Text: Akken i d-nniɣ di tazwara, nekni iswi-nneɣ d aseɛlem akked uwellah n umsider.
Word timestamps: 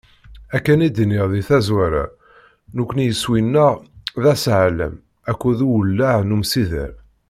Akken 0.55 0.83
i 0.87 0.89
d-nniɣ 0.89 1.25
di 1.33 1.41
tazwara, 1.47 2.03
nekni 2.75 3.05
iswi-nneɣ 3.11 3.73
d 4.23 4.25
aseɛlem 4.33 4.93
akked 5.29 5.59
uwellah 5.67 6.17
n 6.23 6.35
umsider. 6.35 6.91